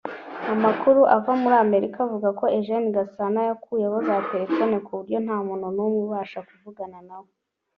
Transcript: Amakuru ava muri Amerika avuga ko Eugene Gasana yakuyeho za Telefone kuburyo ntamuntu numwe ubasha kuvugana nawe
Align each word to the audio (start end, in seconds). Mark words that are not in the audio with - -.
Amakuru 0.53 0.99
ava 1.15 1.31
muri 1.41 1.55
Amerika 1.65 1.97
avuga 2.05 2.29
ko 2.39 2.45
Eugene 2.55 2.89
Gasana 2.97 3.39
yakuyeho 3.49 3.97
za 4.07 4.17
Telefone 4.31 4.75
kuburyo 4.85 5.17
ntamuntu 5.25 5.65
numwe 5.75 5.99
ubasha 6.05 6.39
kuvugana 6.49 6.99
nawe 7.07 7.29